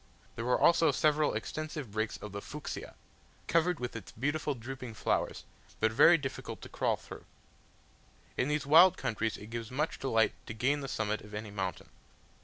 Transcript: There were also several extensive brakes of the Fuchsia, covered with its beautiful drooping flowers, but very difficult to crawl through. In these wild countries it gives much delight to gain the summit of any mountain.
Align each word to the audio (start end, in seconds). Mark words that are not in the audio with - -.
There 0.35 0.45
were 0.45 0.59
also 0.59 0.91
several 0.91 1.35
extensive 1.35 1.91
brakes 1.91 2.17
of 2.17 2.31
the 2.31 2.41
Fuchsia, 2.41 2.95
covered 3.45 3.79
with 3.79 3.95
its 3.95 4.11
beautiful 4.11 4.55
drooping 4.55 4.95
flowers, 4.95 5.43
but 5.79 5.91
very 5.91 6.17
difficult 6.17 6.59
to 6.63 6.69
crawl 6.69 6.95
through. 6.95 7.25
In 8.35 8.47
these 8.47 8.65
wild 8.65 8.97
countries 8.97 9.37
it 9.37 9.51
gives 9.51 9.69
much 9.69 9.99
delight 9.99 10.33
to 10.47 10.55
gain 10.55 10.79
the 10.79 10.87
summit 10.87 11.21
of 11.21 11.35
any 11.35 11.51
mountain. 11.51 11.89